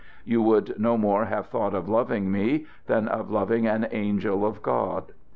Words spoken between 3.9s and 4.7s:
angel of